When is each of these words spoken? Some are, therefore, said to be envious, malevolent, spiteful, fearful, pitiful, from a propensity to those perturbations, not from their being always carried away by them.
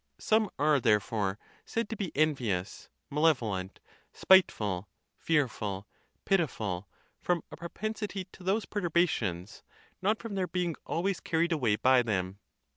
Some 0.17 0.49
are, 0.57 0.79
therefore, 0.79 1.37
said 1.63 1.87
to 1.89 1.95
be 1.95 2.11
envious, 2.17 2.89
malevolent, 3.11 3.79
spiteful, 4.11 4.89
fearful, 5.15 5.85
pitiful, 6.25 6.89
from 7.19 7.43
a 7.51 7.55
propensity 7.55 8.25
to 8.31 8.41
those 8.43 8.65
perturbations, 8.65 9.61
not 10.01 10.17
from 10.19 10.33
their 10.33 10.47
being 10.47 10.75
always 10.87 11.19
carried 11.19 11.51
away 11.51 11.75
by 11.75 12.01
them. 12.01 12.39